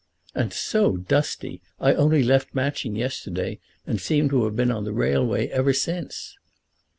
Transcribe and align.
"And 0.33 0.51
so 0.51 0.97
dusty! 0.97 1.61
I 1.79 1.93
only 1.93 2.23
left 2.23 2.55
Matching 2.55 2.95
yesterday, 2.95 3.59
and 3.85 4.01
seem 4.01 4.29
to 4.29 4.45
have 4.45 4.55
been 4.55 4.71
on 4.71 4.83
the 4.83 4.93
railway 4.93 5.45
ever 5.49 5.73
since." 5.73 6.39